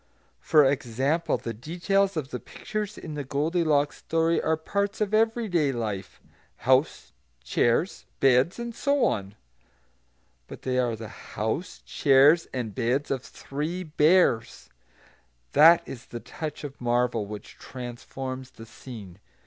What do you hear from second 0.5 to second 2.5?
example, the details of the